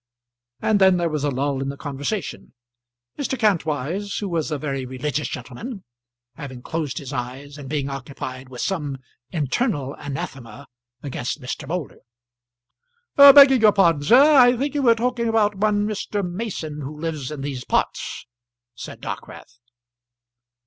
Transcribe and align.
And 0.61 0.79
then 0.81 0.97
there 0.97 1.11
was 1.11 1.23
a 1.23 1.29
lull 1.29 1.61
in 1.61 1.69
the 1.69 1.77
conversation, 1.77 2.55
Mr. 3.19 3.37
Kantwise, 3.37 4.17
who 4.17 4.27
was 4.29 4.49
a 4.49 4.57
very 4.57 4.83
religious 4.83 5.27
gentleman, 5.27 5.83
having 6.33 6.63
closed 6.63 6.97
his 6.97 7.13
eyes, 7.13 7.55
and 7.59 7.69
being 7.69 7.87
occupied 7.87 8.49
with 8.49 8.61
some 8.61 8.97
internal 9.29 9.93
anathema 9.99 10.65
against 11.03 11.39
Mr. 11.39 11.67
Moulder. 11.67 11.99
"Begging 13.15 13.61
your 13.61 13.73
pardon, 13.73 14.01
sir, 14.01 14.19
I 14.37 14.57
think 14.57 14.73
you 14.73 14.81
were 14.81 14.95
talking 14.95 15.27
about 15.27 15.53
one 15.53 15.85
Mr. 15.85 16.27
Mason 16.27 16.81
who 16.81 16.99
lives 16.99 17.29
in 17.29 17.41
these 17.41 17.63
parts," 17.63 18.25
said 18.73 19.01
Dockwrath. 19.01 19.59